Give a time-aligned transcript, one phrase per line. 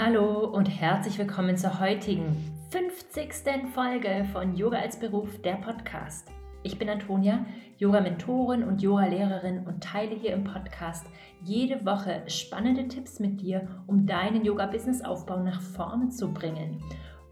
[0.00, 2.36] Hallo und herzlich willkommen zur heutigen
[2.70, 3.34] 50.
[3.74, 6.28] Folge von Yoga als Beruf, der Podcast.
[6.62, 7.44] Ich bin Antonia,
[7.78, 11.04] Yoga-Mentorin und Yoga-Lehrerin und teile hier im Podcast
[11.42, 16.80] jede Woche spannende Tipps mit dir, um deinen Yoga-Business-Aufbau nach vorne zu bringen.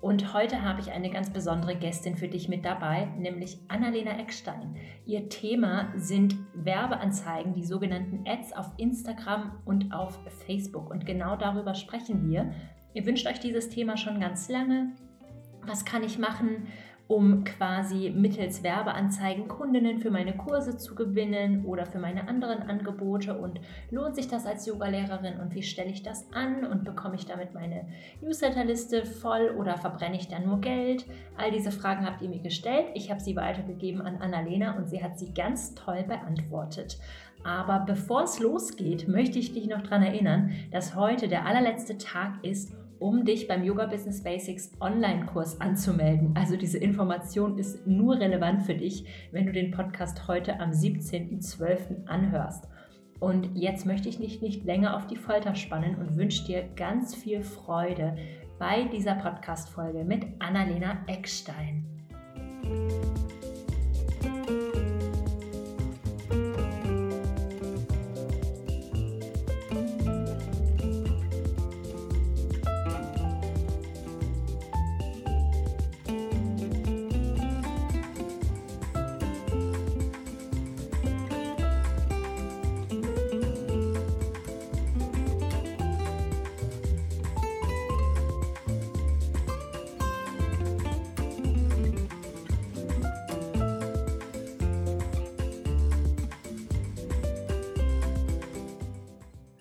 [0.07, 4.77] Und heute habe ich eine ganz besondere Gästin für dich mit dabei, nämlich Annalena Eckstein.
[5.05, 10.91] Ihr Thema sind Werbeanzeigen, die sogenannten Ads auf Instagram und auf Facebook.
[10.93, 12.53] Und genau darüber sprechen wir.
[12.95, 14.93] Ihr wünscht euch dieses Thema schon ganz lange.
[15.63, 16.69] Was kann ich machen?
[17.09, 23.39] Um quasi mittels Werbeanzeigen Kundinnen für meine Kurse zu gewinnen oder für meine anderen Angebote
[23.39, 23.61] und
[23.91, 27.55] lohnt sich das als Yogalehrerin und wie stelle ich das an und bekomme ich damit
[27.55, 27.87] meine
[28.21, 31.07] Newsletterliste voll oder verbrenne ich dann nur Geld?
[31.37, 32.87] All diese Fragen habt ihr mir gestellt.
[32.95, 36.99] Ich habe sie weitergegeben an Annalena und sie hat sie ganz toll beantwortet.
[37.45, 42.43] Aber bevor es losgeht, möchte ich dich noch daran erinnern, dass heute der allerletzte Tag
[42.43, 46.35] ist, um dich beim Yoga Business Basics Online-Kurs anzumelden.
[46.35, 52.07] Also diese Information ist nur relevant für dich, wenn du den Podcast heute am 17.12.
[52.07, 52.69] anhörst.
[53.21, 57.15] Und jetzt möchte ich dich nicht länger auf die Folter spannen und wünsche dir ganz
[57.15, 58.17] viel Freude
[58.59, 61.85] bei dieser Podcast-Folge mit Annalena Eckstein.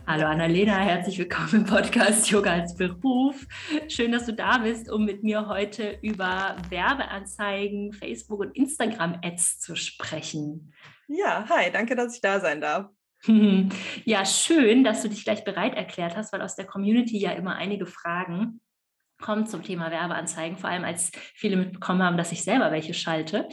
[0.08, 3.48] Hallo Annalena, herzlich willkommen im Podcast Yoga als Beruf.
[3.88, 9.76] Schön, dass du da bist, um mit mir heute über Werbeanzeigen, Facebook und Instagram-Ads zu
[9.76, 10.72] sprechen.
[11.08, 12.88] Ja, hi, danke, dass ich da sein darf.
[14.06, 17.56] Ja, schön, dass du dich gleich bereit erklärt hast, weil aus der Community ja immer
[17.56, 18.62] einige Fragen
[19.22, 23.48] kommt zum Thema Werbeanzeigen, vor allem als viele mitbekommen haben, dass ich selber welche schalte.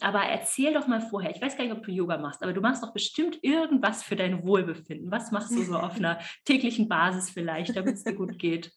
[0.00, 2.60] Aber erzähl doch mal vorher, ich weiß gar nicht, ob du Yoga machst, aber du
[2.60, 5.10] machst doch bestimmt irgendwas für dein Wohlbefinden.
[5.10, 8.72] Was machst du so auf einer täglichen Basis vielleicht, damit es dir gut geht?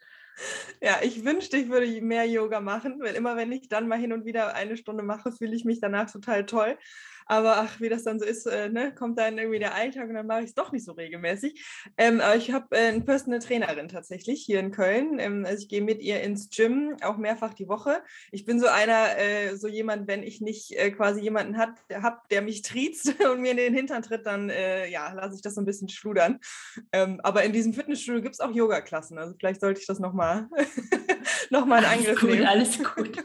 [0.82, 4.14] Ja, ich wünschte, ich würde mehr Yoga machen, weil immer wenn ich dann mal hin
[4.14, 6.78] und wieder eine Stunde mache, fühle ich mich danach total toll.
[7.26, 10.16] Aber ach, wie das dann so ist, äh, ne, kommt dann irgendwie der Alltag und
[10.16, 11.64] dann mache ich es doch nicht so regelmäßig.
[11.98, 15.20] Ähm, aber ich habe äh, eine Personal Trainerin tatsächlich hier in Köln.
[15.20, 18.04] Ähm, also ich gehe mit ihr ins Gym, auch mehrfach die Woche.
[18.32, 21.74] Ich bin so einer, äh, so jemand, wenn ich nicht äh, quasi jemanden habe,
[22.30, 25.56] der mich triezt und mir in den Hintern tritt, dann äh, ja, lasse ich das
[25.56, 26.40] so ein bisschen schludern.
[26.92, 29.18] Ähm, aber in diesem Fitnessstudio gibt es auch Yoga-Klassen.
[29.18, 30.50] Also vielleicht sollte ich das nochmal
[31.50, 32.46] noch mal in Angriff gut, nehmen.
[32.46, 33.24] Alles gut.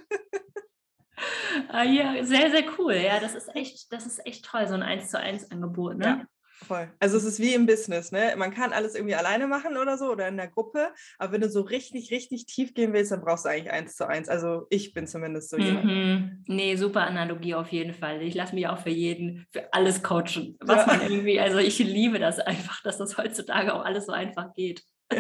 [1.69, 2.95] Ah, ja, sehr, sehr cool.
[2.95, 6.05] Ja, das ist echt, das ist echt toll, so ein 1 zu 1 Angebot, ne?
[6.05, 6.27] Ja.
[6.65, 6.91] Voll.
[7.01, 8.35] Also es ist wie im Business, ne?
[8.37, 10.89] Man kann alles irgendwie alleine machen oder so oder in der Gruppe,
[11.19, 14.09] aber wenn du so richtig, richtig tief gehen willst, dann brauchst du eigentlich eins zu
[14.09, 14.29] eins.
[14.29, 15.85] Also ich bin zumindest so jemand.
[15.85, 16.45] Mhm.
[16.47, 18.23] Nee, super Analogie auf jeden Fall.
[18.23, 20.57] Ich lasse mich auch für jeden, für alles coachen.
[20.61, 20.87] Was ja.
[20.87, 24.83] man irgendwie, also ich liebe das einfach, dass das heutzutage auch alles so einfach geht.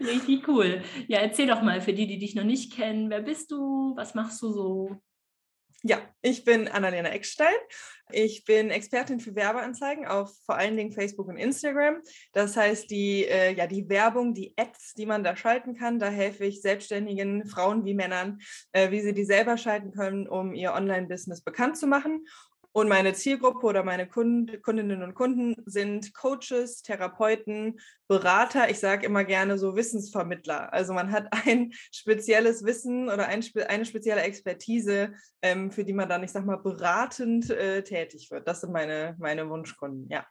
[0.00, 0.82] Richtig cool.
[1.08, 3.94] Ja, erzähl doch mal für die, die dich noch nicht kennen, wer bist du?
[3.96, 5.00] Was machst du so?
[5.82, 7.54] Ja, ich bin Annalena Eckstein.
[8.12, 12.02] Ich bin Expertin für Werbeanzeigen auf vor allen Dingen Facebook und Instagram.
[12.32, 16.08] Das heißt, die, äh, ja, die Werbung, die Ads, die man da schalten kann, da
[16.08, 18.40] helfe ich selbstständigen Frauen wie Männern,
[18.72, 22.26] äh, wie sie die selber schalten können, um ihr Online-Business bekannt zu machen
[22.72, 28.70] und meine Zielgruppe oder meine Kund Kundinnen und Kunden sind Coaches, Therapeuten, Berater.
[28.70, 30.72] Ich sage immer gerne so Wissensvermittler.
[30.72, 35.12] Also man hat ein spezielles Wissen oder ein, eine spezielle Expertise,
[35.42, 38.46] ähm, für die man dann, ich sag mal, beratend äh, tätig wird.
[38.46, 40.24] Das sind meine, meine Wunschkunden, ja.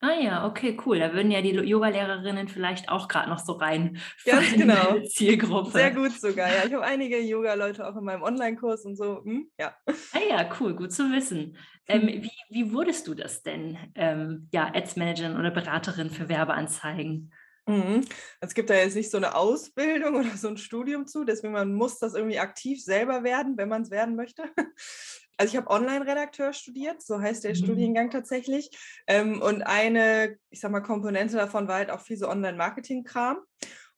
[0.00, 0.98] Ah ja, okay, cool.
[0.98, 3.98] Da würden ja die Yoga-Lehrerinnen vielleicht auch gerade noch so rein.
[4.26, 5.00] Ganz genau.
[5.08, 5.70] Zielgruppe.
[5.70, 6.48] Sehr gut sogar.
[6.48, 9.24] Ja, ich habe einige Yoga-Leute auch in meinem Online-Kurs und so.
[9.24, 9.74] Hm, ja.
[9.86, 11.56] Ah ja, cool, gut zu wissen.
[11.88, 17.32] Ähm, wie, wie wurdest du das denn, ähm, ja, Ads-Managerin oder Beraterin für Werbeanzeigen?
[17.68, 18.02] Mhm.
[18.40, 21.72] Es gibt da jetzt nicht so eine Ausbildung oder so ein Studium zu, deswegen man
[21.74, 24.44] muss das irgendwie aktiv selber werden, wenn man es werden möchte.
[25.36, 27.56] Also ich habe Online-Redakteur studiert, so heißt der mhm.
[27.56, 28.70] Studiengang tatsächlich.
[29.06, 33.38] Ähm, und eine, ich sag mal, Komponente davon war halt auch viel so Online-Marketing-Kram.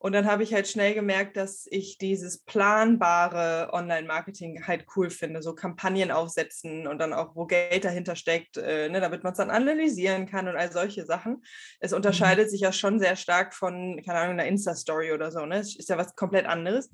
[0.01, 5.43] Und dann habe ich halt schnell gemerkt, dass ich dieses planbare Online-Marketing halt cool finde.
[5.43, 9.39] So Kampagnen aufsetzen und dann auch, wo Geld dahinter steckt, äh, ne, damit man es
[9.39, 11.43] dann analysieren kann und all solche Sachen.
[11.81, 11.97] Es mhm.
[11.97, 12.51] unterscheidet mhm.
[12.51, 15.45] sich ja schon sehr stark von, keine Ahnung, einer Insta-Story oder so.
[15.45, 15.57] Ne?
[15.57, 16.91] Es ist ja was komplett anderes.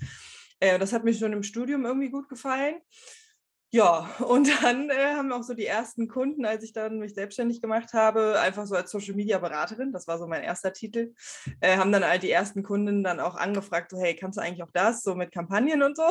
[0.61, 2.77] Äh, das hat mir schon im Studium irgendwie gut gefallen.
[3.75, 7.61] Ja, und dann äh, haben auch so die ersten Kunden, als ich dann mich selbstständig
[7.61, 11.13] gemacht habe, einfach so als Social Media Beraterin, das war so mein erster Titel,
[11.59, 14.63] äh, haben dann all die ersten Kunden dann auch angefragt, so, hey, kannst du eigentlich
[14.63, 16.05] auch das, so mit Kampagnen und so?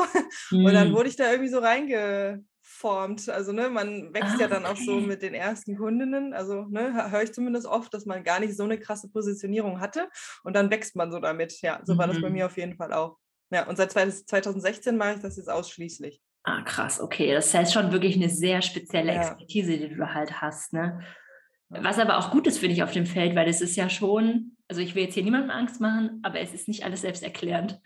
[0.52, 0.66] Mhm.
[0.66, 0.94] Und dann hm.
[0.94, 3.30] wurde ich da irgendwie so reingeformt.
[3.30, 4.74] Also, ne, man wächst ah, ja dann okay.
[4.74, 6.34] auch so mit den ersten Kundinnen.
[6.34, 10.10] Also, ne, höre ich zumindest oft, dass man gar nicht so eine krasse Positionierung hatte
[10.44, 11.62] und dann wächst man so damit.
[11.62, 11.98] Ja, so mhm.
[11.98, 12.36] war das bei mhm.
[12.36, 13.20] mir auf jeden Fall auch.
[13.52, 16.22] Ja, und seit 2016 mache ich das jetzt ausschließlich.
[16.44, 17.34] Ah, krass, okay.
[17.34, 21.00] Das heißt schon wirklich eine sehr spezielle Expertise, die du halt hast, ne?
[21.70, 24.58] Was aber auch gut ist, finde ich, auf dem Feld, weil es ist ja schon,
[24.68, 27.80] also ich will jetzt hier niemandem Angst machen, aber es ist nicht alles selbsterklärend.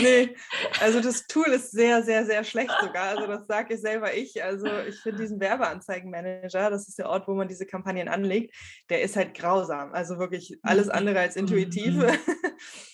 [0.00, 0.36] Nee,
[0.80, 3.16] also das Tool ist sehr, sehr, sehr schlecht sogar.
[3.16, 4.42] Also das sage ich selber ich.
[4.42, 8.54] Also ich finde diesen Werbeanzeigenmanager, das ist der Ort, wo man diese Kampagnen anlegt,
[8.90, 9.92] der ist halt grausam.
[9.92, 10.92] Also wirklich alles mhm.
[10.92, 11.94] andere als intuitiv.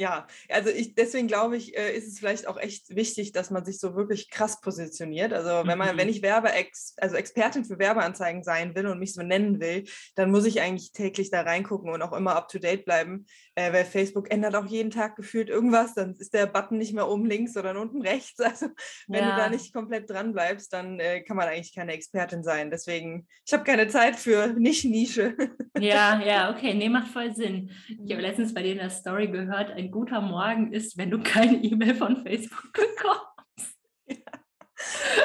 [0.00, 0.02] Mhm.
[0.02, 3.64] ja, also ich, deswegen glaube ich, äh, ist es vielleicht auch echt wichtig, dass man
[3.64, 5.32] sich so wirklich krass positioniert.
[5.32, 5.98] Also wenn man, mhm.
[5.98, 10.30] wenn ich Werbeex, also Expertin für Werbeanzeigen sein will und mich so nennen will, dann
[10.30, 13.84] muss ich eigentlich täglich da reingucken und auch immer up to date bleiben, äh, weil
[13.84, 17.52] Facebook ändert auch jeden Tag gefühlt irgendwas, dann ist der Button nicht mehr oben links,
[17.52, 18.38] sondern unten rechts.
[18.50, 18.66] Also
[19.06, 19.30] wenn ja.
[19.30, 22.70] du da nicht komplett dran bleibst, dann äh, kann man eigentlich keine Expertin sein.
[22.70, 25.36] Deswegen, ich habe keine Zeit für Nicht-Nische.
[25.78, 27.70] Ja, ja, okay, nee, macht voll Sinn.
[27.86, 31.22] Ich habe letztens bei dir in der Story gehört, ein guter Morgen ist, wenn du
[31.22, 33.78] keine E-Mail von Facebook bekommst.
[34.06, 34.16] Ja.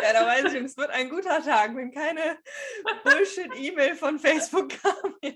[0.02, 2.38] Ja, da weiß ich, es wird ein guter Tag, wenn keine
[3.04, 5.16] Bullshit-E-Mail von Facebook kam.
[5.24, 5.32] Ja.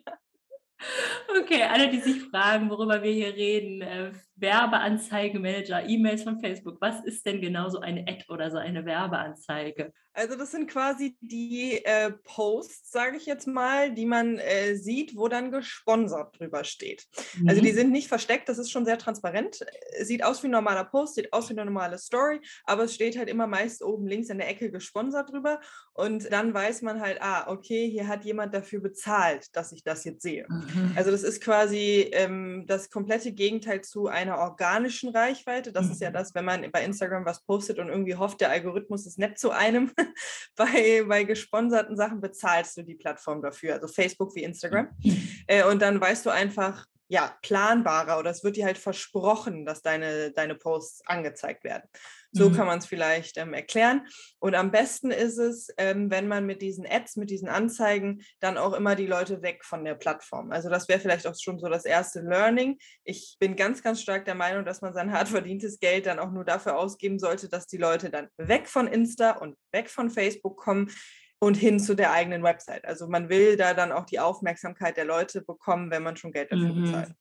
[1.41, 7.03] Okay, alle, die sich fragen, worüber wir hier reden, äh, Werbeanzeigemanager, E-Mails von Facebook, was
[7.03, 9.93] ist denn genau so eine Ad oder so eine Werbeanzeige?
[10.13, 15.15] Also das sind quasi die äh, Posts, sage ich jetzt mal, die man äh, sieht,
[15.15, 17.05] wo dann gesponsert drüber steht.
[17.37, 17.47] Mhm.
[17.47, 17.75] Also die mhm.
[17.75, 19.59] sind nicht versteckt, das ist schon sehr transparent.
[20.01, 23.17] Sieht aus wie ein normaler Post, sieht aus wie eine normale Story, aber es steht
[23.17, 25.61] halt immer meist oben links in der Ecke gesponsert drüber
[25.93, 30.03] und dann weiß man halt, ah, okay, hier hat jemand dafür bezahlt, dass ich das
[30.03, 30.45] jetzt sehe.
[30.49, 30.57] Mhm.
[30.73, 30.93] Mhm.
[30.95, 35.71] Also das ist quasi ähm, das komplette Gegenteil zu einer organischen Reichweite.
[35.71, 36.13] Das ist ja mhm.
[36.13, 39.51] das, wenn man bei Instagram was postet und irgendwie hofft, der Algorithmus ist nett zu
[39.51, 39.91] einem.
[40.55, 44.89] bei, bei gesponserten Sachen bezahlst du die Plattform dafür, also Facebook wie Instagram.
[45.03, 45.27] Mhm.
[45.47, 49.81] Äh, und dann weißt du einfach, ja, planbarer oder es wird dir halt versprochen, dass
[49.81, 51.89] deine, deine Posts angezeigt werden.
[52.31, 52.55] So mhm.
[52.55, 54.07] kann man es vielleicht ähm, erklären.
[54.39, 58.57] Und am besten ist es, ähm, wenn man mit diesen Ads, mit diesen Anzeigen dann
[58.57, 60.51] auch immer die Leute weg von der Plattform.
[60.51, 62.77] Also das wäre vielleicht auch schon so das erste Learning.
[63.03, 66.31] Ich bin ganz, ganz stark der Meinung, dass man sein hart verdientes Geld dann auch
[66.31, 70.57] nur dafür ausgeben sollte, dass die Leute dann weg von Insta und weg von Facebook
[70.57, 70.91] kommen
[71.39, 72.85] und hin zu der eigenen Website.
[72.85, 76.51] Also man will da dann auch die Aufmerksamkeit der Leute bekommen, wenn man schon Geld
[76.51, 76.83] dafür mhm.
[76.83, 77.13] bezahlt.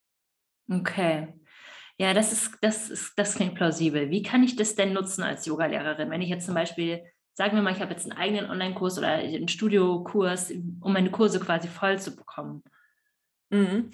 [0.71, 1.29] Okay.
[1.99, 4.11] Ja, das ist, das ist, das klingt plausibel.
[4.11, 6.11] Wie kann ich das denn nutzen als Yogalehrerin?
[6.11, 7.03] Wenn ich jetzt zum Beispiel,
[7.35, 11.41] sagen wir mal, ich habe jetzt einen eigenen Online-Kurs oder einen Studiokurs, um meine Kurse
[11.41, 12.63] quasi voll zu bekommen.
[13.51, 13.91] Mhm.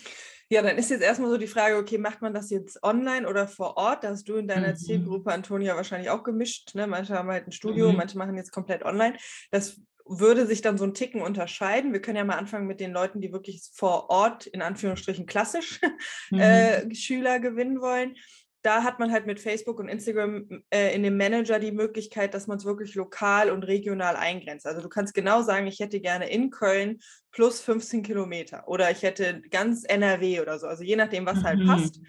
[0.50, 3.48] Ja, dann ist jetzt erstmal so die Frage, okay, macht man das jetzt online oder
[3.48, 4.04] vor Ort?
[4.04, 4.76] Da hast du in deiner mhm.
[4.76, 6.74] Zielgruppe, Antonia, wahrscheinlich auch gemischt.
[6.74, 6.86] Ne?
[6.86, 7.96] Manche haben halt ein Studio, mhm.
[7.96, 9.16] manche machen jetzt komplett online.
[9.50, 11.92] Das würde sich dann so ein Ticken unterscheiden.
[11.92, 15.80] Wir können ja mal anfangen mit den Leuten, die wirklich vor Ort, in Anführungsstrichen klassisch,
[16.30, 16.40] mhm.
[16.40, 18.16] äh, Schüler gewinnen wollen.
[18.62, 22.46] Da hat man halt mit Facebook und Instagram äh, in dem Manager die Möglichkeit, dass
[22.46, 24.66] man es wirklich lokal und regional eingrenzt.
[24.66, 29.02] Also du kannst genau sagen, ich hätte gerne in Köln plus 15 Kilometer oder ich
[29.02, 30.66] hätte ganz NRW oder so.
[30.66, 31.70] Also je nachdem, was halt mhm.
[31.70, 32.00] halt passt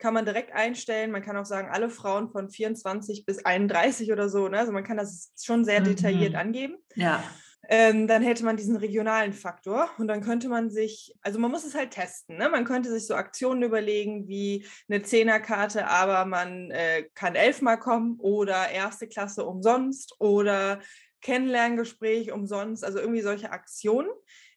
[0.00, 1.12] kann man direkt einstellen.
[1.12, 4.48] Man kann auch sagen, alle Frauen von 24 bis 31 oder so.
[4.48, 4.58] Ne?
[4.58, 6.38] Also man kann das schon sehr detailliert mhm.
[6.38, 6.74] angeben.
[6.96, 7.22] Ja.
[7.68, 11.64] Ähm, dann hätte man diesen regionalen Faktor und dann könnte man sich, also man muss
[11.64, 12.36] es halt testen.
[12.36, 12.48] Ne?
[12.48, 18.16] Man könnte sich so Aktionen überlegen wie eine Zehnerkarte, aber man äh, kann elfmal kommen
[18.18, 20.80] oder erste Klasse umsonst oder
[21.20, 24.08] Kennenlerngespräch umsonst, also irgendwie solche Aktionen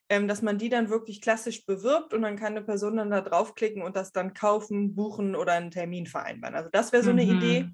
[0.08, 3.20] ähm, dass man die dann wirklich klassisch bewirbt und dann kann eine Person dann da
[3.20, 6.54] draufklicken und das dann kaufen, buchen oder einen Termin vereinbaren.
[6.54, 7.36] Also das wäre so eine mhm.
[7.36, 7.68] Idee.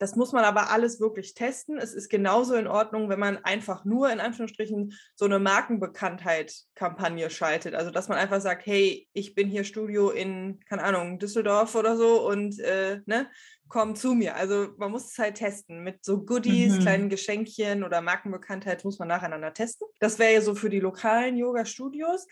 [0.00, 1.76] Das muss man aber alles wirklich testen.
[1.76, 7.74] Es ist genauso in Ordnung, wenn man einfach nur in Anführungsstrichen so eine Markenbekanntheit-Kampagne schaltet.
[7.74, 11.96] Also dass man einfach sagt, hey, ich bin hier Studio in, keine Ahnung, Düsseldorf oder
[11.96, 13.28] so und äh, ne,
[13.68, 14.36] komm zu mir.
[14.36, 15.84] Also man muss es halt testen.
[15.84, 16.80] Mit so Goodies, mhm.
[16.80, 19.86] kleinen Geschenkchen oder Markenbekanntheit muss man nacheinander testen.
[20.00, 22.26] Das wäre ja so für die lokalen Yoga-Studios.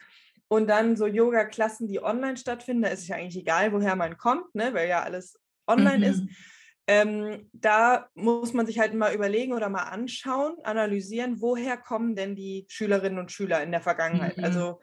[0.49, 4.17] und dann so Yoga-Klassen, die online stattfinden, da ist es ja eigentlich egal, woher man
[4.17, 6.05] kommt, ne, weil ja alles online mhm.
[6.05, 6.23] ist.
[6.89, 12.37] Ähm, da muss man sich halt mal überlegen oder mal anschauen, analysieren, woher kommen denn
[12.37, 14.37] die Schülerinnen und Schüler in der Vergangenheit?
[14.37, 14.45] Mhm.
[14.45, 14.81] Also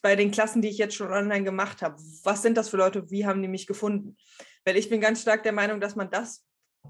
[0.00, 3.10] bei den Klassen, die ich jetzt schon online gemacht habe, was sind das für Leute?
[3.10, 4.16] Wie haben die mich gefunden?
[4.64, 6.44] Weil ich bin ganz stark der Meinung, dass man das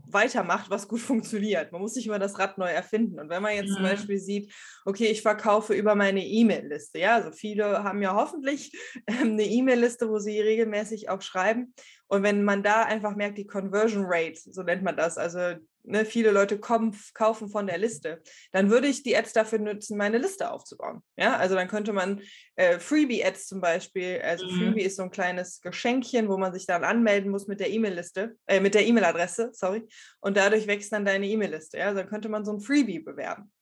[0.06, 1.72] weitermacht, was gut funktioniert.
[1.72, 3.18] Man muss nicht immer das Rad neu erfinden.
[3.20, 3.74] Und wenn man jetzt mhm.
[3.74, 4.52] zum Beispiel sieht,
[4.84, 8.72] okay, ich verkaufe über meine E-Mail-Liste, ja, also viele haben ja hoffentlich
[9.06, 11.74] ähm, eine E-Mail-Liste, wo sie regelmäßig auch schreiben.
[12.06, 15.54] Und wenn man da einfach merkt, die Conversion Rate, so nennt man das, also
[15.84, 18.22] ne, viele Leute kommen, kaufen von der Liste,
[18.52, 21.02] dann würde ich die Ads dafür nutzen, meine Liste aufzubauen.
[21.16, 22.20] Ja, also dann könnte man
[22.56, 24.58] äh, Freebie-Ads zum Beispiel, also mhm.
[24.58, 28.36] Freebie ist so ein kleines Geschenkchen, wo man sich dann anmelden muss mit der E-Mail-Liste,
[28.46, 29.86] äh, mit der E-Mail-Adresse, sorry,
[30.20, 31.78] und dadurch wächst dann deine E-Mail-Liste.
[31.78, 33.52] Ja, also dann könnte man so ein Freebie bewerben.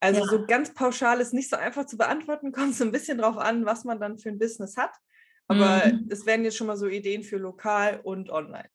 [0.00, 0.26] Also ja.
[0.26, 3.64] so ganz pauschal ist nicht so einfach zu beantworten, kommt so ein bisschen drauf an,
[3.64, 4.92] was man dann für ein Business hat.
[5.46, 6.08] Aber mhm.
[6.10, 8.68] es werden jetzt schon mal so Ideen für lokal und online.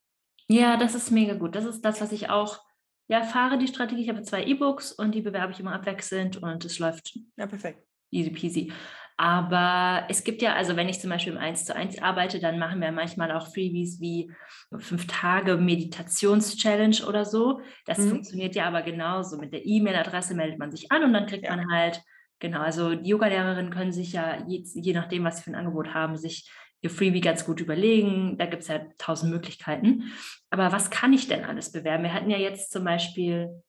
[0.50, 1.56] Ja, das ist mega gut.
[1.56, 2.60] Das ist das, was ich auch
[3.08, 4.04] ja, fahre, die Strategie.
[4.04, 7.84] Ich habe zwei E-Books und die bewerbe ich immer abwechselnd und es läuft ja, perfekt.
[8.12, 8.74] easy peasy.
[9.18, 12.58] Aber es gibt ja, also wenn ich zum Beispiel im 1 zu 1 arbeite, dann
[12.58, 14.32] machen wir manchmal auch Freebies wie
[14.78, 17.62] fünf Tage Meditations-Challenge oder so.
[17.86, 18.10] Das mhm.
[18.10, 19.38] funktioniert ja aber genauso.
[19.38, 21.56] Mit der E-Mail-Adresse meldet man sich an und dann kriegt ja.
[21.56, 22.02] man halt
[22.40, 25.94] Genau, also die Yoga-Lehrerinnen können sich ja, je, je, nachdem, was sie für ein Angebot
[25.94, 26.50] haben, sich
[26.82, 28.38] ihr Freebie ganz gut überlegen.
[28.38, 30.12] Da gibt es ja tausend Möglichkeiten.
[30.50, 32.04] Aber was kann ich denn alles bewerben?
[32.04, 33.64] Wir hatten ja jetzt zum Beispiel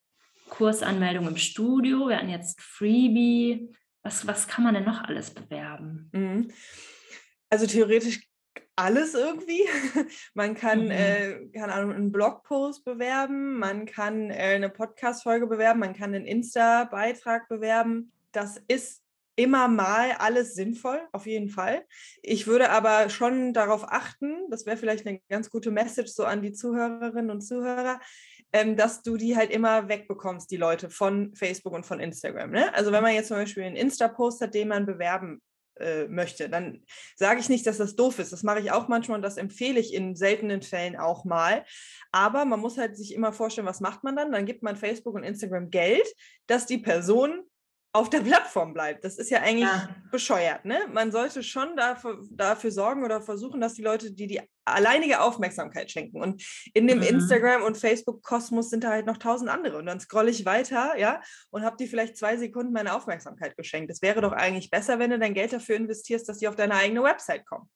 [0.48, 3.72] Kursanmeldung im Studio, wir hatten jetzt Freebie.
[4.02, 6.10] Was, was kann man denn noch alles bewerben?
[6.12, 6.50] Mhm.
[7.50, 8.26] Also theoretisch
[8.76, 9.62] alles irgendwie.
[10.34, 10.90] Man kann, mhm.
[10.90, 17.48] äh, Ahnung, einen Blogpost bewerben, man kann äh, eine Podcast-Folge bewerben, man kann einen Insta-Beitrag
[17.48, 19.02] bewerben das ist
[19.40, 21.86] immer mal alles sinnvoll, auf jeden Fall.
[22.22, 26.42] Ich würde aber schon darauf achten, das wäre vielleicht eine ganz gute Message so an
[26.42, 28.00] die Zuhörerinnen und Zuhörer,
[28.52, 32.50] ähm, dass du die halt immer wegbekommst, die Leute von Facebook und von Instagram.
[32.50, 32.74] Ne?
[32.74, 35.40] Also wenn man jetzt zum Beispiel einen Insta-Post hat, den man bewerben
[35.78, 36.84] äh, möchte, dann
[37.16, 38.32] sage ich nicht, dass das doof ist.
[38.32, 41.64] Das mache ich auch manchmal und das empfehle ich in seltenen Fällen auch mal.
[42.12, 44.32] Aber man muss halt sich immer vorstellen, was macht man dann?
[44.32, 46.06] Dann gibt man Facebook und Instagram Geld,
[46.46, 47.40] dass die Person
[47.92, 49.04] auf der Plattform bleibt.
[49.04, 49.88] Das ist ja eigentlich ja.
[50.12, 50.64] bescheuert.
[50.64, 50.78] Ne?
[50.92, 55.90] Man sollte schon dafür, dafür sorgen oder versuchen, dass die Leute, die die alleinige Aufmerksamkeit
[55.90, 56.20] schenken.
[56.20, 57.04] Und in dem mhm.
[57.04, 59.78] Instagram- und Facebook-Kosmos sind da halt noch tausend andere.
[59.78, 61.20] Und dann scrolle ich weiter, ja,
[61.50, 63.90] und habe die vielleicht zwei Sekunden meine Aufmerksamkeit geschenkt.
[63.90, 66.74] Es wäre doch eigentlich besser, wenn du dein Geld dafür investierst, dass die auf deine
[66.74, 67.68] eigene Website kommen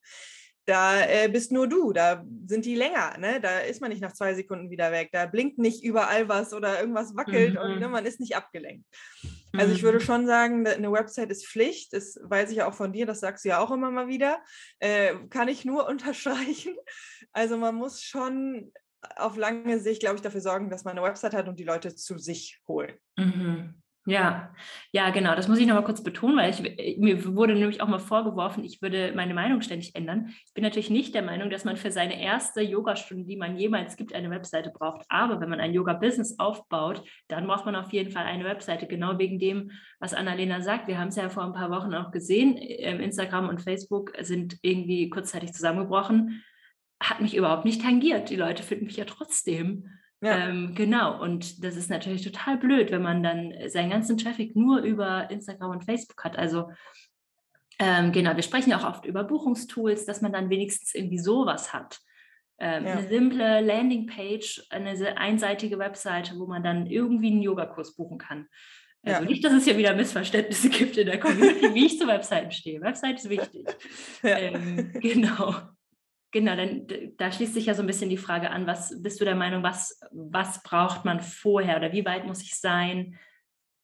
[0.66, 3.40] da äh, bist nur du, da sind die länger, ne?
[3.40, 6.80] Da ist man nicht nach zwei Sekunden wieder weg, da blinkt nicht überall was oder
[6.80, 7.60] irgendwas wackelt mhm.
[7.60, 8.86] und ne, man ist nicht abgelenkt.
[9.56, 10.02] Also ich würde mhm.
[10.02, 13.44] schon sagen, eine Website ist Pflicht, das weiß ich ja auch von dir, das sagst
[13.44, 14.42] du ja auch immer mal wieder,
[14.80, 16.74] äh, kann ich nur unterstreichen.
[17.32, 18.72] Also man muss schon
[19.16, 21.94] auf lange Sicht, glaube ich, dafür sorgen, dass man eine Website hat und die Leute
[21.94, 22.96] zu sich holen.
[23.16, 23.82] Mhm.
[24.06, 24.54] Ja,
[24.92, 25.34] ja, genau.
[25.34, 27.98] Das muss ich noch mal kurz betonen, weil ich, äh, mir wurde nämlich auch mal
[27.98, 30.28] vorgeworfen, ich würde meine Meinung ständig ändern.
[30.46, 33.96] Ich bin natürlich nicht der Meinung, dass man für seine erste Yogastunde, die man jemals
[33.96, 35.06] gibt, eine Webseite braucht.
[35.08, 38.86] Aber wenn man ein Yoga-Business aufbaut, dann braucht man auf jeden Fall eine Webseite.
[38.86, 39.70] Genau wegen dem,
[40.00, 40.86] was Annalena sagt.
[40.86, 42.58] Wir haben es ja vor ein paar Wochen auch gesehen.
[42.58, 46.44] Ähm, Instagram und Facebook sind irgendwie kurzzeitig zusammengebrochen.
[47.00, 48.28] Hat mich überhaupt nicht tangiert.
[48.28, 49.88] Die Leute finden mich ja trotzdem.
[50.24, 50.48] Ja.
[50.48, 54.80] Ähm, genau, und das ist natürlich total blöd, wenn man dann seinen ganzen Traffic nur
[54.80, 56.38] über Instagram und Facebook hat.
[56.38, 56.70] Also
[57.78, 61.74] ähm, genau, wir sprechen ja auch oft über Buchungstools, dass man dann wenigstens irgendwie sowas
[61.74, 61.98] hat.
[62.58, 62.92] Ähm, ja.
[62.92, 68.48] Eine simple Landingpage, eine einseitige Webseite, wo man dann irgendwie einen Yogakurs buchen kann.
[69.02, 69.28] Also ja.
[69.28, 72.80] nicht, dass es ja wieder Missverständnisse gibt in der Community, wie ich zu Webseiten stehe.
[72.80, 73.66] Website ist wichtig.
[74.22, 74.38] Ja.
[74.38, 75.54] Ähm, genau.
[76.34, 79.24] Genau, dann da schließt sich ja so ein bisschen die Frage an, was bist du
[79.24, 83.16] der Meinung, was, was braucht man vorher oder wie weit muss ich sein,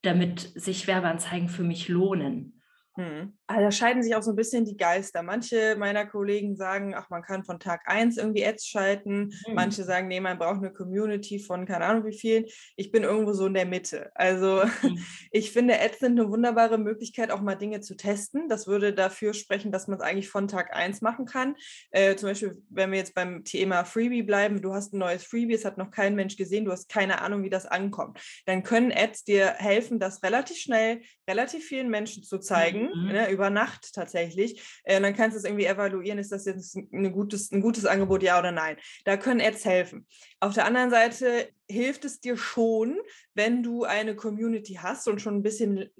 [0.02, 2.60] damit sich Werbeanzeigen für mich lohnen?
[2.96, 3.38] Hm.
[3.50, 5.24] Also da scheiden sich auch so ein bisschen die Geister.
[5.24, 9.32] Manche meiner Kollegen sagen, ach, man kann von Tag 1 irgendwie Ads schalten.
[9.44, 9.54] Hm.
[9.54, 12.44] Manche sagen, nee, man braucht eine Community von keine Ahnung wie vielen.
[12.76, 14.12] Ich bin irgendwo so in der Mitte.
[14.14, 14.98] Also hm.
[15.32, 18.48] ich finde, Ads sind eine wunderbare Möglichkeit, auch mal Dinge zu testen.
[18.48, 21.56] Das würde dafür sprechen, dass man es eigentlich von Tag 1 machen kann.
[21.90, 25.54] Äh, zum Beispiel, wenn wir jetzt beim Thema Freebie bleiben, du hast ein neues Freebie,
[25.54, 28.20] es hat noch kein Mensch gesehen, du hast keine Ahnung, wie das ankommt.
[28.46, 33.08] Dann können Ads dir helfen, das relativ schnell, relativ vielen Menschen zu zeigen mhm.
[33.08, 34.80] ne, über Nacht tatsächlich.
[34.84, 38.22] Äh, dann kannst du es irgendwie evaluieren, ist das jetzt ein gutes, ein gutes Angebot,
[38.22, 38.76] ja oder nein.
[39.04, 40.06] Da können Ads helfen.
[40.40, 42.98] Auf der anderen Seite hilft es dir schon,
[43.34, 45.90] wenn du eine Community hast und schon ein bisschen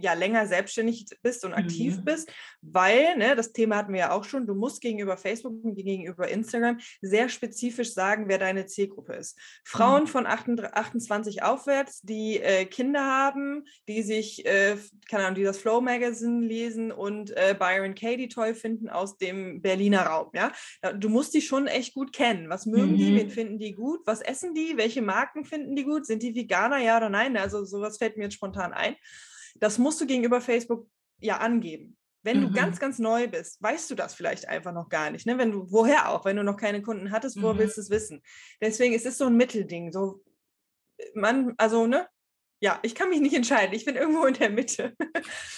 [0.00, 2.04] ja länger selbstständig bist und aktiv Mhm.
[2.04, 5.74] bist, weil, ne, das Thema hatten wir ja auch schon, du musst gegenüber Facebook und
[5.74, 9.38] gegenüber Instagram sehr spezifisch sagen, wer deine Zielgruppe ist.
[9.64, 14.76] Frauen von 28 28 aufwärts, die äh, Kinder haben, die sich, äh,
[15.08, 19.60] keine Ahnung, die das Flow Magazine lesen und äh, Byron Katie toll finden aus dem
[19.60, 20.52] Berliner Raum, ja.
[20.94, 22.48] Du musst die schon echt gut kennen.
[22.48, 23.10] Was mögen die?
[23.10, 23.16] Mhm.
[23.16, 24.00] Wen finden die gut?
[24.06, 24.76] Was essen die?
[24.76, 26.06] Welche Marken finden die gut?
[26.06, 27.36] Sind die Veganer, ja oder nein?
[27.36, 28.96] Also sowas fällt mir jetzt spontan ein.
[29.60, 30.86] Das musst du gegenüber Facebook
[31.20, 31.96] ja angeben.
[32.22, 32.52] Wenn du Mhm.
[32.54, 35.24] ganz, ganz neu bist, weißt du das vielleicht einfach noch gar nicht.
[35.26, 35.38] Ne?
[35.38, 37.58] Wenn du, woher auch, wenn du noch keine Kunden hattest, woher Mhm.
[37.58, 38.22] willst du es wissen?
[38.60, 39.92] Deswegen ist es so ein Mittelding.
[39.92, 40.22] So,
[41.14, 42.08] man, also, ne?
[42.60, 43.72] Ja, ich kann mich nicht entscheiden.
[43.74, 44.92] Ich bin irgendwo in der Mitte.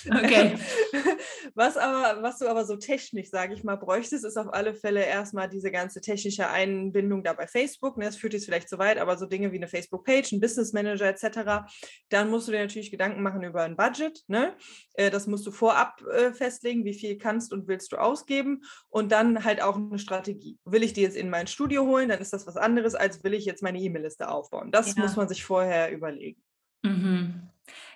[0.07, 0.55] Okay.
[1.55, 5.05] Was aber, was du aber so technisch, sage ich mal, bräuchtest, ist auf alle Fälle
[5.05, 7.97] erstmal diese ganze technische Einbindung da bei Facebook.
[7.97, 8.05] Ne?
[8.05, 11.07] Das führt jetzt vielleicht zu weit, aber so Dinge wie eine Facebook-Page, ein Business Manager
[11.07, 11.71] etc.
[12.11, 14.23] Dann musst du dir natürlich Gedanken machen über ein Budget.
[14.29, 14.55] Ne?
[14.95, 18.63] Äh, Das musst du vorab äh, festlegen, wie viel kannst und willst du ausgeben.
[18.89, 20.59] Und dann halt auch eine Strategie.
[20.65, 23.35] Will ich die jetzt in mein Studio holen, dann ist das was anderes, als will
[23.35, 24.71] ich jetzt meine E-Mail-Liste aufbauen.
[24.71, 25.03] Das Ja.
[25.03, 26.43] muss man sich vorher überlegen.
[26.83, 27.43] Mhm.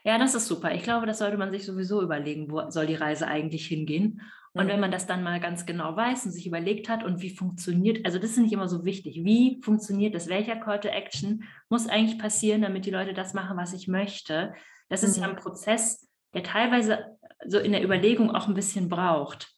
[0.04, 0.74] Ja, das ist super.
[0.74, 4.20] Ich glaube, das sollte man sich sowieso überlegen, wo soll die Reise eigentlich hingehen.
[4.52, 4.68] Und Mhm.
[4.68, 8.04] wenn man das dann mal ganz genau weiß und sich überlegt hat und wie funktioniert,
[8.06, 11.88] also das ist nicht immer so wichtig, wie funktioniert das, welcher Call to Action muss
[11.88, 14.54] eigentlich passieren, damit die Leute das machen, was ich möchte.
[14.88, 15.30] Das ist ja Mhm.
[15.30, 19.50] ein Prozess, der teilweise so in der Überlegung auch ein bisschen braucht.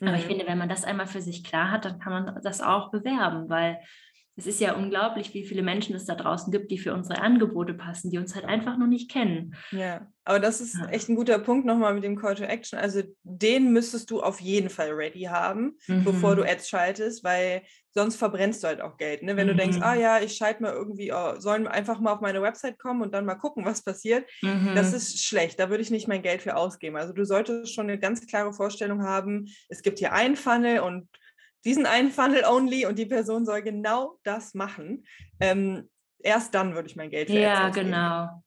[0.00, 0.28] Aber ich Mhm.
[0.28, 3.48] finde, wenn man das einmal für sich klar hat, dann kann man das auch bewerben,
[3.50, 3.78] weil
[4.36, 7.74] es ist ja unglaublich, wie viele Menschen es da draußen gibt, die für unsere Angebote
[7.74, 9.54] passen, die uns halt einfach noch nicht kennen.
[9.70, 10.86] Ja, aber das ist Ja.
[10.88, 12.78] echt ein guter Punkt nochmal mit dem Call to Action.
[12.78, 16.48] Also den müsstest du auf jeden Fall ready haben, bevor du Mhm.
[16.48, 19.22] Ads schaltest, weil sonst verbrennst du halt auch Geld.
[19.22, 19.36] Ne?
[19.36, 20.00] Wenn du denkst, ah Mhm.
[20.00, 23.24] ja, ich schalte mal irgendwie, oh, sollen einfach mal auf meine Website kommen und dann
[23.26, 24.28] mal gucken, was passiert.
[24.42, 24.96] Das Mhm.
[24.96, 26.96] ist schlecht, da würde ich nicht mein Geld für ausgeben.
[26.96, 31.08] Also du solltest schon eine ganz klare Vorstellung haben, es gibt hier einen Funnel und
[31.64, 35.06] diesen einen Funnel only und die Person soll genau das machen.
[35.40, 37.86] Ähm, erst dann würde ich mein Geld für Ads Ja, ausgeben.
[37.86, 38.44] genau.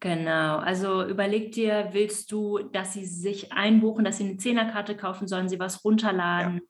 [0.00, 0.56] Genau.
[0.58, 5.26] Also überleg dir, willst du, dass sie sich einbuchen, dass sie eine Zehnerkarte kaufen?
[5.26, 6.60] Sollen sie was runterladen?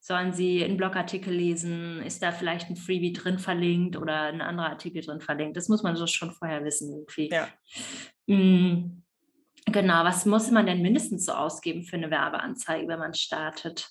[0.00, 2.02] Sollen sie einen Blogartikel lesen?
[2.02, 5.56] Ist da vielleicht ein Freebie drin verlinkt oder ein anderer Artikel drin verlinkt?
[5.56, 7.30] Das muss man so schon vorher wissen irgendwie.
[7.30, 7.48] Ja.
[8.26, 9.02] Mm,
[9.66, 13.88] Genau, was muss man denn mindestens so ausgeben für eine Werbeanzeige, wenn man startet?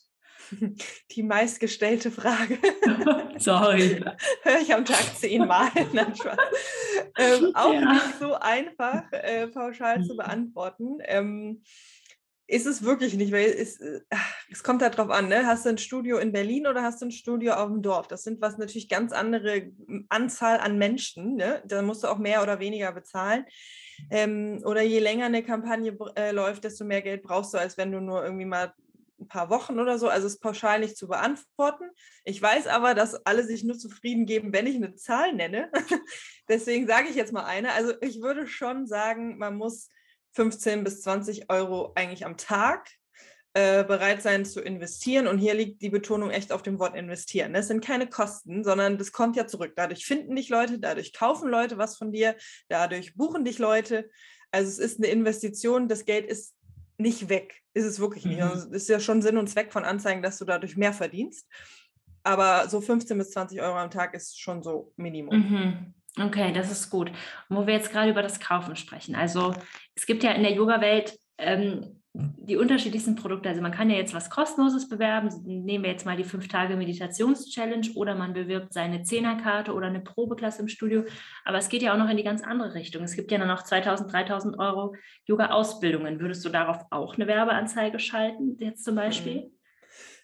[1.11, 2.57] Die meistgestellte Frage.
[3.37, 4.03] Sorry.
[4.43, 5.69] Höre ich am Tag zehnmal.
[5.93, 6.13] Nein,
[7.17, 7.81] ähm, auch Ja.
[7.81, 10.17] nicht so einfach äh, pauschal zu Mhm.
[10.17, 10.97] beantworten.
[11.01, 11.63] Ähm,
[12.45, 14.01] ist es wirklich nicht, weil es, äh,
[14.51, 15.45] es kommt halt drauf an, ne?
[15.45, 18.07] Hast du ein Studio in Berlin oder hast du ein Studio auf dem Dorf?
[18.07, 19.71] Das sind was natürlich ganz andere
[20.09, 21.63] Anzahl an Menschen, ne?
[21.65, 23.45] Da musst du auch mehr oder weniger bezahlen.
[24.09, 27.91] Ähm, oder je länger eine Kampagne äh, läuft, desto mehr Geld brauchst du, als wenn
[27.91, 28.73] du nur irgendwie mal
[29.23, 30.07] ein paar Wochen oder so.
[30.07, 31.85] Also es ist pauschal nicht zu beantworten.
[32.23, 35.71] Ich weiß aber, dass alle sich nur zufrieden geben, wenn ich eine Zahl nenne.
[36.49, 37.73] Deswegen sage ich jetzt mal eine.
[37.73, 39.89] Also ich würde schon sagen, man muss
[40.33, 42.89] 15 bis 20 Euro eigentlich am Tag
[43.53, 45.27] äh, bereit sein zu investieren.
[45.27, 47.53] Und hier liegt die Betonung echt auf dem Wort investieren.
[47.53, 49.73] Das sind keine Kosten, sondern das kommt ja zurück.
[49.75, 52.35] Dadurch finden dich Leute, dadurch kaufen Leute was von dir,
[52.67, 54.09] dadurch buchen dich Leute.
[54.51, 56.55] Also es ist eine Investition, das Geld ist
[57.03, 57.61] nicht weg.
[57.75, 58.37] Ist es wirklich nicht.
[58.37, 58.43] Mhm.
[58.43, 61.47] Also es ist ja schon Sinn und Zweck von Anzeigen, dass du dadurch mehr verdienst.
[62.23, 65.37] Aber so 15 bis 20 Euro am Tag ist schon so Minimum.
[65.37, 65.93] Mhm.
[66.19, 67.11] Okay, das ist gut.
[67.49, 69.15] Und wo wir jetzt gerade über das Kaufen sprechen.
[69.15, 69.53] Also
[69.95, 73.49] es gibt ja in der Yoga-Welt ähm, die unterschiedlichsten Produkte.
[73.49, 75.29] Also man kann ja jetzt was Kostenloses bewerben.
[75.45, 80.67] Nehmen wir jetzt mal die 5-Tage-Meditations-Challenge oder man bewirbt seine Zehnerkarte oder eine Probeklasse im
[80.67, 81.05] Studio.
[81.43, 83.03] Aber es geht ja auch noch in die ganz andere Richtung.
[83.03, 84.95] Es gibt ja dann noch 2000, 3000 Euro
[85.25, 86.19] Yoga-Ausbildungen.
[86.19, 89.51] Würdest du darauf auch eine Werbeanzeige schalten, jetzt zum Beispiel?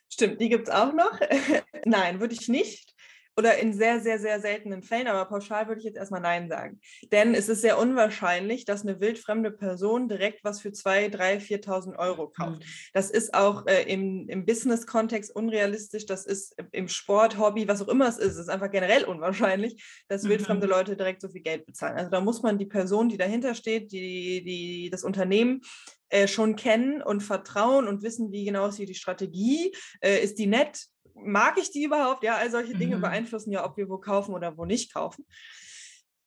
[0.09, 1.19] Stimmt, die gibt es auch noch.
[1.85, 2.93] Nein, würde ich nicht.
[3.39, 6.81] Oder in sehr, sehr, sehr seltenen Fällen, aber pauschal würde ich jetzt erstmal Nein sagen.
[7.13, 11.97] Denn es ist sehr unwahrscheinlich, dass eine wildfremde Person direkt was für 2.000, 3.000, 4.000
[11.97, 12.63] Euro kauft.
[12.93, 16.05] Das ist auch äh, im, im Business-Kontext unrealistisch.
[16.05, 20.23] Das ist im Sport, Hobby, was auch immer es ist, ist einfach generell unwahrscheinlich, dass
[20.23, 20.29] Mhm.
[20.29, 21.97] wildfremde Leute direkt so viel Geld bezahlen.
[21.97, 25.61] Also da muss man die Person, die dahinter steht, die, die das Unternehmen
[26.09, 30.39] äh, schon kennen und vertrauen und wissen, wie genau ist hier die Strategie, äh, ist
[30.39, 32.23] die nett, mag ich die überhaupt?
[32.23, 33.01] Ja, all solche Dinge Mhm.
[33.01, 35.25] beeinflussen ja, ob wir wo kaufen oder wo nicht kaufen.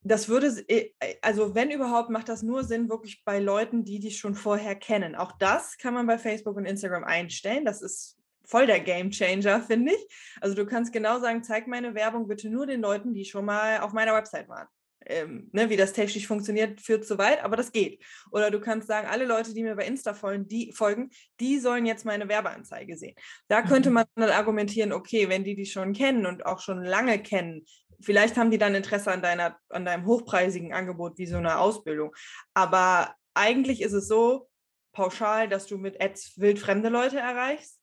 [0.05, 3.99] Das würde, äh, äh, also wenn überhaupt, macht das nur Sinn wirklich bei Leuten, die
[3.99, 5.15] dich schon vorher kennen.
[5.15, 7.63] Auch das kann man bei Facebook und Instagram einstellen.
[7.63, 10.07] Das ist voll der Game Changer, finde ich.
[10.41, 13.79] Also du kannst genau sagen, zeig meine Werbung bitte nur den Leuten, die schon mal
[13.79, 14.67] auf meiner Website waren.
[15.05, 18.03] Ähm, ne, wie das technisch funktioniert, führt zu weit, aber das geht.
[18.31, 21.85] Oder du kannst sagen, alle Leute, die mir bei Insta folgen, die, folgen, die sollen
[21.85, 23.15] jetzt meine Werbeanzeige sehen.
[23.47, 23.95] Da könnte mhm.
[23.95, 27.65] man dann argumentieren, okay, wenn die die schon kennen und auch schon lange kennen,
[28.01, 32.13] vielleicht haben die dann Interesse an, deiner, an deinem hochpreisigen Angebot wie so eine Ausbildung.
[32.53, 34.49] Aber eigentlich ist es so
[34.91, 37.79] pauschal, dass du mit Ads wildfremde Leute erreichst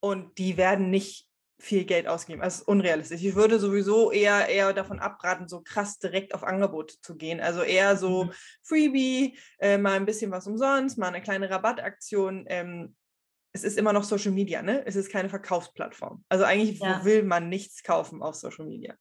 [0.00, 1.29] und die werden nicht
[1.60, 2.42] viel Geld ausgeben.
[2.42, 3.22] Also unrealistisch.
[3.22, 7.40] Ich würde sowieso eher, eher davon abraten, so krass direkt auf Angebote zu gehen.
[7.40, 8.32] Also eher so mhm.
[8.62, 12.44] Freebie, äh, mal ein bisschen was umsonst, mal eine kleine Rabattaktion.
[12.48, 12.96] Ähm,
[13.52, 14.84] es ist immer noch Social Media, ne?
[14.86, 16.24] Es ist keine Verkaufsplattform.
[16.28, 17.04] Also eigentlich ja.
[17.04, 18.94] will man nichts kaufen auf Social Media.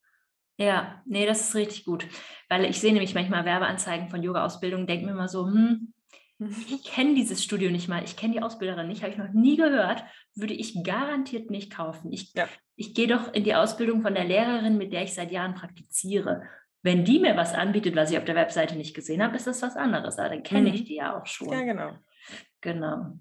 [0.58, 2.06] Ja, nee, das ist richtig gut.
[2.50, 5.94] Weil ich sehe nämlich manchmal Werbeanzeigen von Yoga-Ausbildungen, denke mir immer so, hm,
[6.40, 9.58] ich kenne dieses Studio nicht mal, ich kenne die Ausbilderin nicht, habe ich noch nie
[9.58, 10.04] gehört,
[10.36, 12.14] würde ich garantiert nicht kaufen.
[12.14, 12.48] Ich, ja.
[12.76, 16.44] ich gehe doch in die Ausbildung von der Lehrerin, mit der ich seit Jahren praktiziere.
[16.82, 19.62] Wenn die mir was anbietet, was ich auf der Webseite nicht gesehen habe, ist das
[19.62, 20.18] was anderes.
[20.18, 20.76] Aber dann kenne mhm.
[20.76, 21.52] ich die ja auch schon.
[21.52, 21.92] Ja, genau.
[22.62, 23.20] Genau.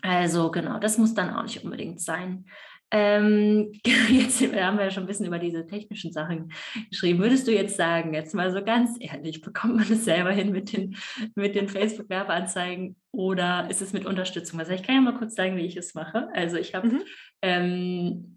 [0.00, 2.46] Also genau, das muss dann auch nicht unbedingt sein.
[2.90, 3.72] Ähm,
[4.08, 6.52] jetzt haben wir ja schon ein bisschen über diese technischen Sachen
[6.90, 7.18] geschrieben.
[7.18, 10.72] Würdest du jetzt sagen, jetzt mal so ganz ehrlich, bekommt man es selber hin mit
[10.72, 10.96] den,
[11.34, 14.60] mit den Facebook-Werbeanzeigen oder ist es mit Unterstützung?
[14.60, 16.28] Also ich kann ja mal kurz sagen, wie ich es mache.
[16.32, 17.02] Also ich habe mhm.
[17.42, 18.36] ähm,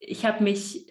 [0.00, 0.86] ich habe mich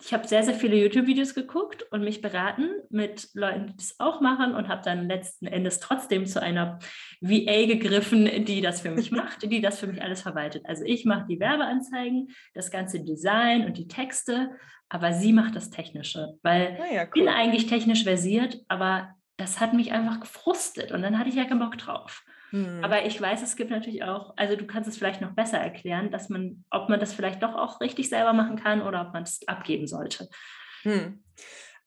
[0.00, 4.20] ich habe sehr, sehr viele YouTube-Videos geguckt und mich beraten mit Leuten, die das auch
[4.20, 6.78] machen und habe dann letzten Endes trotzdem zu einer
[7.20, 10.64] VA gegriffen, die das für mich macht, die das für mich alles verwaltet.
[10.66, 14.50] Also ich mache die Werbeanzeigen, das ganze Design und die Texte,
[14.88, 17.08] aber sie macht das Technische, weil ah ja, cool.
[17.08, 21.34] ich bin eigentlich technisch versiert, aber das hat mich einfach gefrustet und dann hatte ich
[21.34, 22.24] ja keinen Bock drauf.
[22.50, 22.82] Hm.
[22.82, 26.10] Aber ich weiß, es gibt natürlich auch, also du kannst es vielleicht noch besser erklären,
[26.10, 29.24] dass man, ob man das vielleicht doch auch richtig selber machen kann oder ob man
[29.24, 30.28] es abgeben sollte.
[30.82, 31.22] Hm.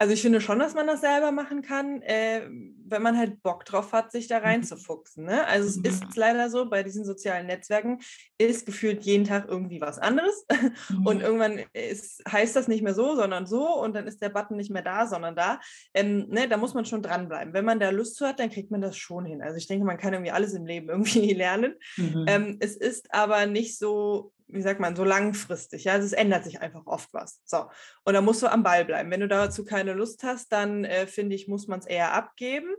[0.01, 2.49] Also ich finde schon, dass man das selber machen kann, äh,
[2.87, 4.45] wenn man halt Bock drauf hat, sich da mhm.
[4.45, 5.25] reinzufuchsen.
[5.25, 5.45] Ne?
[5.45, 6.09] Also es ist mhm.
[6.15, 7.99] leider so, bei diesen sozialen Netzwerken
[8.39, 10.45] ist gefühlt jeden Tag irgendwie was anderes.
[10.89, 11.05] Mhm.
[11.05, 13.67] Und irgendwann ist, heißt das nicht mehr so, sondern so.
[13.79, 15.59] Und dann ist der Button nicht mehr da, sondern da.
[15.93, 17.53] Ähm, ne, da muss man schon dranbleiben.
[17.53, 19.41] Wenn man da Lust zu hat, dann kriegt man das schon hin.
[19.41, 21.75] Also ich denke, man kann irgendwie alles im Leben irgendwie lernen.
[21.97, 22.25] Mhm.
[22.27, 25.85] Ähm, es ist aber nicht so wie sagt man, so langfristig.
[25.85, 27.41] Ja, also es ändert sich einfach oft was.
[27.45, 27.65] So.
[28.03, 29.11] Und da musst du am Ball bleiben.
[29.11, 32.69] Wenn du dazu keine Lust hast, dann äh, finde ich, muss man es eher abgeben.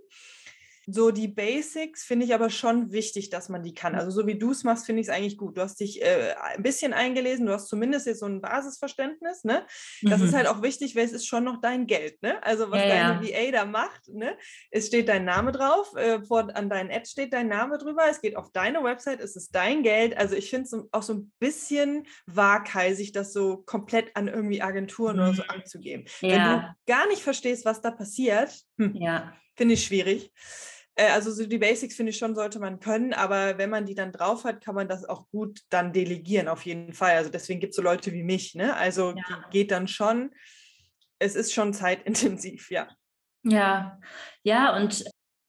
[0.87, 3.95] So die Basics finde ich aber schon wichtig, dass man die kann.
[3.95, 5.57] Also so wie du es machst, finde ich es eigentlich gut.
[5.57, 9.45] Du hast dich äh, ein bisschen eingelesen, du hast zumindest jetzt so ein Basisverständnis.
[9.45, 9.65] Ne?
[10.03, 10.27] Das mhm.
[10.27, 12.21] ist halt auch wichtig, weil es ist schon noch dein Geld.
[12.23, 12.43] Ne?
[12.43, 13.49] Also was ja, deine ja.
[13.49, 14.37] VA da macht, ne?
[14.71, 18.21] es steht dein Name drauf, äh, vor, an deinen Ads steht dein Name drüber, es
[18.21, 20.17] geht auf deine Website, es ist dein Geld.
[20.17, 25.17] Also ich finde es auch so ein bisschen waghalsig, das so komplett an irgendwie Agenturen
[25.17, 25.23] mhm.
[25.23, 25.51] oder so mhm.
[25.51, 26.05] anzugeben.
[26.21, 26.29] Ja.
[26.31, 29.33] Wenn du gar nicht verstehst, was da passiert, hm, ja.
[29.57, 30.33] Finde ich schwierig.
[30.95, 33.95] Äh, also so die Basics finde ich schon, sollte man können, aber wenn man die
[33.95, 37.17] dann drauf hat, kann man das auch gut dann delegieren, auf jeden Fall.
[37.17, 38.77] Also deswegen gibt es so Leute wie mich, ne?
[38.77, 39.45] Also ja.
[39.51, 40.31] geht dann schon.
[41.19, 42.89] Es ist schon zeitintensiv, ja.
[43.45, 43.99] Ja,
[44.43, 45.05] ja, und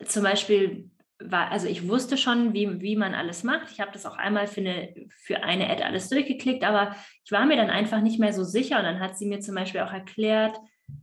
[0.05, 0.89] zum Beispiel
[1.19, 3.71] war, also ich wusste schon, wie, wie man alles macht.
[3.71, 7.45] Ich habe das auch einmal für eine, für eine Ad alles durchgeklickt, aber ich war
[7.45, 8.77] mir dann einfach nicht mehr so sicher.
[8.79, 10.57] Und dann hat sie mir zum Beispiel auch erklärt,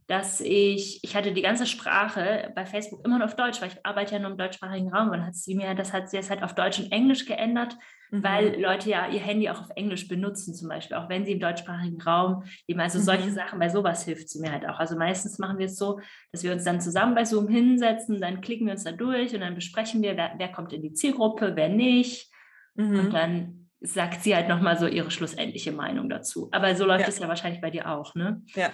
[0.06, 3.86] dass ich, ich hatte die ganze Sprache bei Facebook immer nur auf Deutsch, weil ich
[3.86, 6.42] arbeite ja nur im deutschsprachigen Raum und hat sie mir, das hat sie jetzt halt
[6.42, 7.76] auf Deutsch und Englisch geändert,
[8.10, 8.24] mhm.
[8.24, 11.40] weil Leute ja ihr Handy auch auf Englisch benutzen zum Beispiel, auch wenn sie im
[11.40, 13.02] deutschsprachigen Raum eben, also mhm.
[13.02, 14.80] solche Sachen, bei sowas hilft sie mir halt auch.
[14.80, 16.00] Also meistens machen wir es so,
[16.32, 19.42] dass wir uns dann zusammen bei Zoom hinsetzen, dann klicken wir uns da durch und
[19.42, 22.32] dann besprechen wir, wer, wer kommt in die Zielgruppe, wer nicht
[22.74, 22.98] mhm.
[22.98, 26.48] und dann sagt sie halt nochmal so ihre schlussendliche Meinung dazu.
[26.52, 27.22] Aber so läuft es ja.
[27.22, 28.42] ja wahrscheinlich bei dir auch, ne?
[28.54, 28.70] Ja.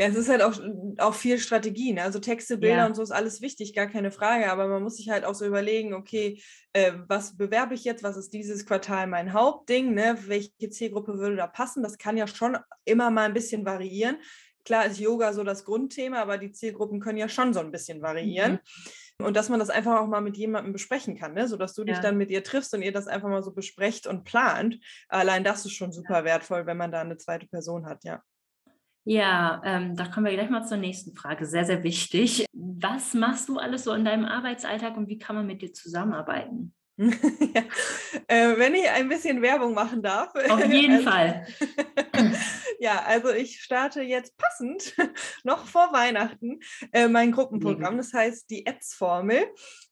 [0.00, 0.54] Ja, es ist halt auch,
[0.98, 1.92] auch viel Strategie.
[1.92, 2.02] Ne?
[2.02, 2.86] Also Texte, Bilder ja.
[2.86, 4.50] und so ist alles wichtig, gar keine Frage.
[4.50, 6.40] Aber man muss sich halt auch so überlegen, okay,
[6.72, 8.04] äh, was bewerbe ich jetzt?
[8.04, 9.94] Was ist dieses Quartal mein Hauptding?
[9.94, 10.16] Ne?
[10.26, 11.82] Welche Zielgruppe würde da passen?
[11.82, 14.18] Das kann ja schon immer mal ein bisschen variieren.
[14.64, 18.00] Klar ist Yoga so das Grundthema, aber die Zielgruppen können ja schon so ein bisschen
[18.00, 18.60] variieren.
[19.18, 19.26] Mhm.
[19.26, 21.48] Und dass man das einfach auch mal mit jemandem besprechen kann, ne?
[21.48, 21.86] sodass du ja.
[21.86, 24.78] dich dann mit ihr triffst und ihr das einfach mal so besprecht und plant.
[25.08, 28.22] Allein das ist schon super wertvoll, wenn man da eine zweite Person hat, ja.
[29.04, 31.46] Ja, ähm, da kommen wir gleich mal zur nächsten Frage.
[31.46, 32.44] Sehr, sehr wichtig.
[32.52, 36.74] Was machst du alles so in deinem Arbeitsalltag und wie kann man mit dir zusammenarbeiten?
[36.98, 37.62] ja.
[38.26, 40.34] äh, wenn ich ein bisschen Werbung machen darf.
[40.50, 41.46] Auf jeden also, Fall.
[42.78, 44.94] ja, also ich starte jetzt passend
[45.44, 46.60] noch vor Weihnachten
[46.92, 47.96] äh, mein Gruppenprogramm.
[47.96, 49.46] Das heißt die Ads-Formel.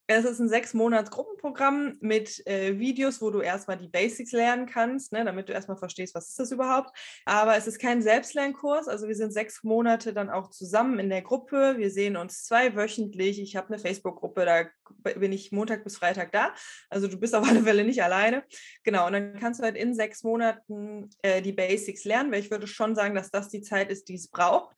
[0.08, 4.66] Es ist ein sechs Monats Gruppenprogramm mit äh, Videos, wo du erstmal die Basics lernen
[4.66, 6.96] kannst, ne, damit du erstmal verstehst, was ist das überhaupt.
[7.24, 8.86] Aber es ist kein Selbstlernkurs.
[8.86, 11.74] Also wir sind sechs Monate dann auch zusammen in der Gruppe.
[11.78, 13.40] Wir sehen uns zweiwöchentlich.
[13.40, 16.54] Ich habe eine Facebook-Gruppe, da bin ich Montag bis Freitag da.
[16.88, 18.44] Also du bist auf alle Fälle nicht alleine.
[18.84, 22.52] Genau, und dann kannst du halt in sechs Monaten äh, die Basics lernen, weil ich
[22.52, 24.76] würde schon sagen, dass das die Zeit ist, die es braucht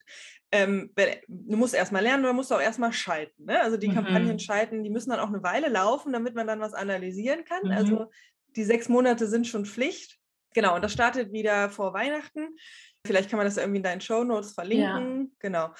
[0.51, 0.91] ähm,
[1.27, 3.45] du musst erstmal lernen oder musst auch erstmal schalten.
[3.45, 3.61] Ne?
[3.61, 3.95] Also die mhm.
[3.95, 7.63] Kampagnen schalten, die müssen dann auch eine Weile laufen, damit man dann was analysieren kann.
[7.65, 7.71] Mhm.
[7.71, 8.11] Also
[8.55, 10.17] die sechs Monate sind schon Pflicht.
[10.55, 12.57] Genau, und das startet wieder vor Weihnachten.
[13.05, 15.21] Vielleicht kann man das irgendwie in deinen Show Notes verlinken.
[15.21, 15.35] Ja.
[15.39, 15.73] Genau.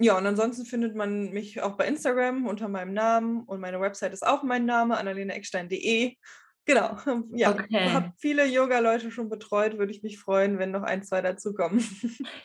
[0.00, 4.12] Ja, und ansonsten findet man mich auch bei Instagram unter meinem Namen und meine Website
[4.12, 6.16] ist auch mein Name, annaleneeckstein.de.
[6.68, 6.98] Genau,
[7.32, 7.50] ja.
[7.50, 7.88] Okay.
[7.94, 11.82] Habe viele Yoga-Leute schon betreut, würde ich mich freuen, wenn noch ein, zwei dazukommen.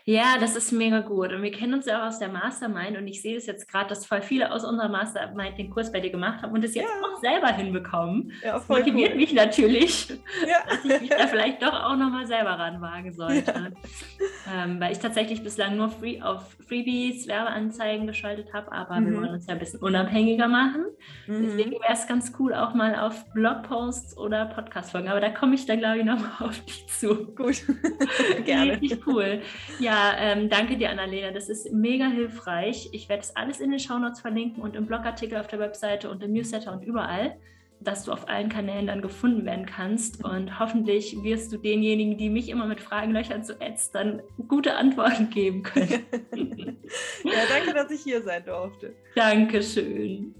[0.05, 1.31] Ja, das ist mega gut.
[1.33, 3.89] Und wir kennen uns ja auch aus der Mastermind und ich sehe es jetzt gerade,
[3.89, 6.87] dass voll viele aus unserer Mastermind den Kurs bei dir gemacht haben und es jetzt
[6.87, 7.07] ja.
[7.07, 8.31] auch selber hinbekommen.
[8.43, 9.17] Ja, das motiviert cool.
[9.17, 10.09] mich natürlich,
[10.47, 10.57] ja.
[10.69, 13.51] dass ich mich da vielleicht doch auch nochmal selber ranwagen sollte.
[13.51, 14.63] Ja.
[14.63, 19.05] Ähm, weil ich tatsächlich bislang nur free auf Freebies, Werbeanzeigen geschaltet habe, aber mhm.
[19.05, 20.85] wir wollen uns ja ein bisschen unabhängiger machen.
[21.27, 21.43] Mhm.
[21.43, 25.09] Deswegen wäre es ganz cool, auch mal auf Blogposts oder Podcast-Folgen.
[25.09, 27.25] Aber da komme ich dann, glaube ich, nochmal auf dich zu.
[27.35, 27.63] Gut,
[28.45, 28.81] gerne.
[28.81, 29.41] Richtig cool.
[29.79, 31.31] Ja, ähm, danke dir, Annalena.
[31.31, 32.89] Das ist mega hilfreich.
[32.91, 36.23] Ich werde es alles in den Shownotes verlinken und im Blogartikel auf der Webseite und
[36.23, 37.37] im Newsletter und überall,
[37.79, 40.23] dass du auf allen Kanälen dann gefunden werden kannst.
[40.23, 44.75] Und hoffentlich wirst du denjenigen, die mich immer mit Fragen löchern zu ätzt, dann gute
[44.75, 46.05] Antworten geben können.
[47.23, 48.93] ja, danke, dass ich hier sein durfte.
[49.15, 50.33] Dankeschön.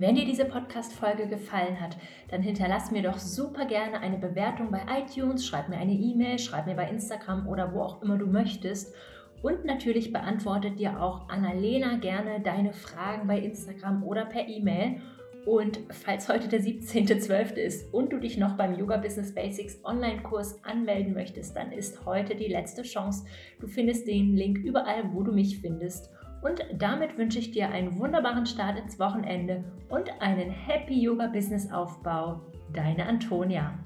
[0.00, 1.96] Wenn dir diese Podcast-Folge gefallen hat,
[2.30, 6.66] dann hinterlass mir doch super gerne eine Bewertung bei iTunes, schreib mir eine E-Mail, schreib
[6.66, 8.94] mir bei Instagram oder wo auch immer du möchtest.
[9.42, 15.00] Und natürlich beantwortet dir auch Annalena gerne deine Fragen bei Instagram oder per E-Mail.
[15.46, 17.54] Und falls heute der 17.12.
[17.54, 22.36] ist und du dich noch beim Yoga Business Basics Online-Kurs anmelden möchtest, dann ist heute
[22.36, 23.24] die letzte Chance.
[23.58, 26.08] Du findest den Link überall, wo du mich findest.
[26.42, 31.70] Und damit wünsche ich dir einen wunderbaren Start ins Wochenende und einen Happy Yoga Business
[31.72, 32.40] Aufbau.
[32.72, 33.78] Deine Antonia.